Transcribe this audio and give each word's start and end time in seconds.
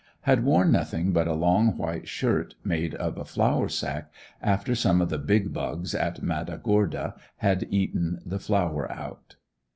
Had 0.21 0.43
worn 0.43 0.71
nothing 0.71 1.11
but 1.13 1.27
a 1.27 1.35
long 1.35 1.77
white 1.77 2.07
shirt 2.07 2.55
made 2.63 2.95
of 2.95 3.19
a 3.19 3.23
flour 3.23 3.69
sack 3.69 4.11
after 4.41 4.73
some 4.73 4.99
of 4.99 5.11
the 5.11 5.19
"big 5.19 5.53
bugs" 5.53 5.93
in 5.93 6.13
Matagorda 6.23 7.13
had 7.37 7.67
eaten 7.69 8.19
the 8.25 8.39
flour 8.39 8.91
out. 8.91 9.35